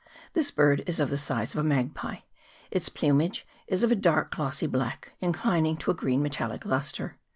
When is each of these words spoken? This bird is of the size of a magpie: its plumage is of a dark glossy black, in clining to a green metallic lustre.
This 0.33 0.49
bird 0.49 0.83
is 0.87 0.99
of 0.99 1.11
the 1.11 1.17
size 1.19 1.53
of 1.53 1.59
a 1.59 1.63
magpie: 1.63 2.21
its 2.71 2.89
plumage 2.89 3.45
is 3.67 3.83
of 3.83 3.91
a 3.91 3.95
dark 3.95 4.31
glossy 4.35 4.65
black, 4.65 5.13
in 5.21 5.31
clining 5.31 5.77
to 5.77 5.91
a 5.91 5.93
green 5.93 6.23
metallic 6.23 6.65
lustre. 6.65 7.19